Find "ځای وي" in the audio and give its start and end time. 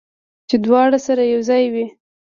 1.49-1.85